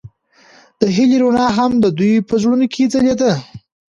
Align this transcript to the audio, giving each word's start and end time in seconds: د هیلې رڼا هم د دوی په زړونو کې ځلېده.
د 0.79 0.81
هیلې 0.95 1.17
رڼا 1.21 1.47
هم 1.57 1.71
د 1.83 1.85
دوی 1.97 2.13
په 2.27 2.33
زړونو 2.41 2.65
کې 2.73 2.83
ځلېده. 2.93 3.33